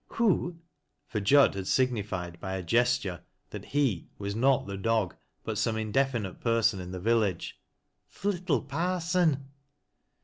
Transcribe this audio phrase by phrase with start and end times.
[0.17, 0.57] "Who?"
[1.09, 5.77] for Jud had signified by a gesture that lu was not the dog, but some
[5.77, 7.53] indefinite person in the villaga
[8.09, 9.51] "Th' little Parson."